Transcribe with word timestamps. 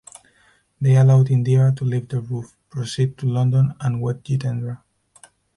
They 0.81 0.95
allowed 0.95 1.27
Indira 1.27 1.77
to 1.77 1.83
leave 1.85 2.09
their 2.09 2.21
roof, 2.21 2.57
proceed 2.71 3.19
to 3.19 3.27
London 3.27 3.75
and 3.81 4.01
wed 4.01 4.23
Jitendra. 4.25 4.81